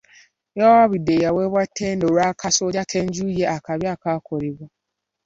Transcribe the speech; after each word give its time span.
Yawaabidde 0.59 1.11
eyaweebwa 1.15 1.61
ttenda 1.69 2.03
olw'akasolya 2.07 2.81
k'enju 2.91 3.25
ye 3.37 3.45
akabi 3.55 3.85
akaakolebwa. 3.93 4.67